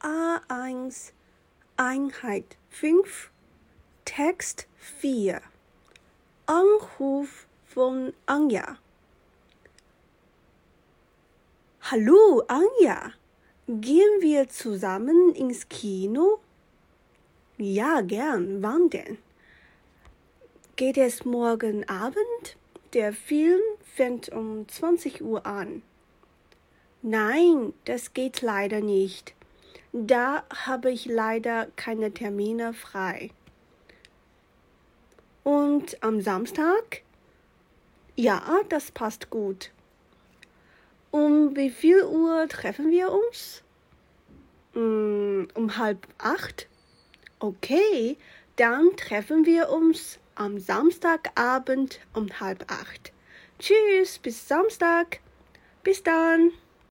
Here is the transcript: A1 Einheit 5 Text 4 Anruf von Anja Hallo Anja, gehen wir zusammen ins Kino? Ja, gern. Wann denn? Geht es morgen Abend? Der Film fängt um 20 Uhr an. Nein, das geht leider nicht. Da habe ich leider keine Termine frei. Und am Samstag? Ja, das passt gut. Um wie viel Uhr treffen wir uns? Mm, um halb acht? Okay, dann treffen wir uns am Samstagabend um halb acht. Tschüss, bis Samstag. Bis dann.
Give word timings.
A1 0.00 1.10
Einheit 1.76 2.56
5 2.70 3.30
Text 4.04 4.68
4 5.00 5.42
Anruf 6.46 7.48
von 7.66 8.12
Anja 8.26 8.78
Hallo 11.90 12.44
Anja, 12.46 13.12
gehen 13.66 14.20
wir 14.20 14.48
zusammen 14.48 15.34
ins 15.34 15.68
Kino? 15.68 16.38
Ja, 17.56 18.02
gern. 18.02 18.62
Wann 18.62 18.90
denn? 18.90 19.18
Geht 20.76 20.98
es 20.98 21.24
morgen 21.24 21.88
Abend? 21.88 22.56
Der 22.92 23.12
Film 23.12 23.60
fängt 23.96 24.28
um 24.28 24.68
20 24.68 25.22
Uhr 25.22 25.44
an. 25.44 25.82
Nein, 27.02 27.72
das 27.84 28.12
geht 28.12 28.42
leider 28.42 28.80
nicht. 28.80 29.34
Da 29.92 30.44
habe 30.66 30.90
ich 30.90 31.06
leider 31.06 31.68
keine 31.76 32.12
Termine 32.12 32.74
frei. 32.74 33.30
Und 35.44 36.02
am 36.02 36.20
Samstag? 36.20 37.02
Ja, 38.16 38.42
das 38.68 38.90
passt 38.90 39.30
gut. 39.30 39.70
Um 41.10 41.56
wie 41.56 41.70
viel 41.70 42.04
Uhr 42.04 42.46
treffen 42.48 42.90
wir 42.90 43.10
uns? 43.10 43.62
Mm, 44.74 45.44
um 45.54 45.78
halb 45.78 46.06
acht? 46.18 46.68
Okay, 47.38 48.18
dann 48.56 48.94
treffen 48.96 49.46
wir 49.46 49.70
uns 49.70 50.18
am 50.34 50.58
Samstagabend 50.58 52.00
um 52.12 52.28
halb 52.40 52.70
acht. 52.70 53.12
Tschüss, 53.58 54.18
bis 54.18 54.46
Samstag. 54.46 55.20
Bis 55.82 56.02
dann. 56.02 56.52